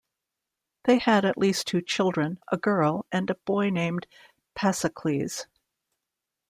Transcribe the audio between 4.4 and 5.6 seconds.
Pasicles.